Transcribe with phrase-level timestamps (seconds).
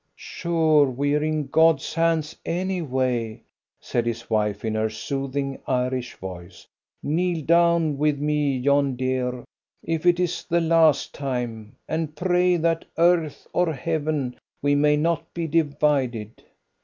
[0.15, 3.43] "Sure we're in God's hands, anyway,"
[3.79, 6.65] said his wife, in her soothing, Irish voice.
[7.03, 9.43] "Kneel down with me, John, dear,
[9.83, 15.45] if it's the last time, and pray that, earth or heaven, we may not be
[15.45, 16.45] divided."